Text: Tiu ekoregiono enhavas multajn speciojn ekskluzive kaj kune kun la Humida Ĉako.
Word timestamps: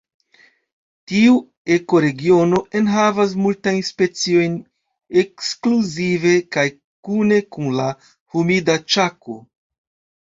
Tiu 1.09 1.33
ekoregiono 1.75 2.61
enhavas 2.79 3.35
multajn 3.43 3.83
speciojn 3.91 4.57
ekskluzive 5.25 6.33
kaj 6.57 6.67
kune 7.09 7.39
kun 7.57 7.71
la 7.83 7.89
Humida 8.09 8.83
Ĉako. 8.97 9.41